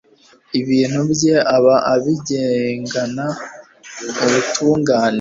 ibintu 0.59 0.99
bye 1.11 1.35
aba 1.55 1.75
abigengana 1.93 3.25
ubutungane 4.23 5.07